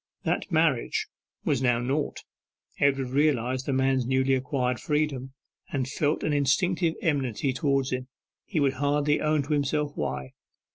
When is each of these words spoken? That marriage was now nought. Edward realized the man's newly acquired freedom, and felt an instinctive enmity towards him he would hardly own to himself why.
That 0.23 0.51
marriage 0.51 1.05
was 1.45 1.61
now 1.61 1.77
nought. 1.77 2.23
Edward 2.79 3.11
realized 3.11 3.67
the 3.67 3.71
man's 3.71 4.03
newly 4.07 4.33
acquired 4.33 4.79
freedom, 4.79 5.33
and 5.71 5.87
felt 5.87 6.23
an 6.23 6.33
instinctive 6.33 6.95
enmity 7.03 7.53
towards 7.53 7.91
him 7.91 8.07
he 8.43 8.59
would 8.59 8.73
hardly 8.73 9.21
own 9.21 9.43
to 9.43 9.53
himself 9.53 9.91
why. 9.95 10.33